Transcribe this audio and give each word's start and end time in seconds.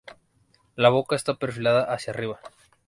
La 0.75 0.89
boca 0.89 1.15
está 1.15 1.35
perfilada 1.35 1.93
hacia 1.93 2.11
arriba. 2.11 2.39